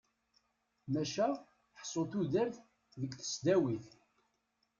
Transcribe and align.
Maca 0.91 1.27
ḥsu 1.79 2.03
tudert 2.11 2.55
deg 2.99 3.11
tesdawit. 3.13 3.87